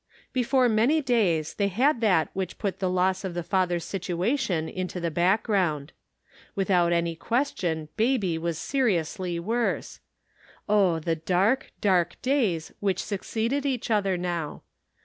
Before 0.33 0.67
many 0.67 0.99
days 0.99 1.53
they 1.53 1.67
had 1.67 2.01
that 2.01 2.29
which 2.33 2.57
put 2.57 2.79
the 2.79 2.89
loss 2.89 3.23
of 3.23 3.35
the 3.35 3.43
father's 3.43 3.83
situation 3.83 4.67
into 4.67 4.99
the 4.99 5.11
back 5.11 5.43
ground. 5.43 5.93
Without 6.55 6.91
any 6.91 7.15
question 7.15 7.87
baby 7.97 8.35
was 8.39 8.57
seriously 8.57 9.39
worse. 9.39 9.99
Oh, 10.67 10.97
the 10.97 11.17
dark, 11.17 11.71
dark 11.81 12.19
days 12.23 12.73
which 12.79 13.03
succeeded 13.03 13.63
each 13.63 13.91
other 13.91 14.17
now 14.17 14.63